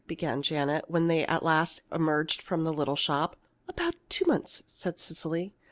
began 0.07 0.41
Janet, 0.41 0.85
when 0.87 1.11
at 1.11 1.43
last 1.43 1.83
they 1.91 1.95
emerged 1.95 2.41
from 2.41 2.63
the 2.63 2.73
little 2.73 2.95
shop. 2.95 3.35
"About 3.67 3.93
two 4.09 4.25
months," 4.25 4.63
said 4.65 4.99
Cecily. 4.99 5.53